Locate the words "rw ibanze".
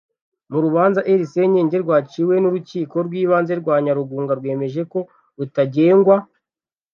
3.05-3.53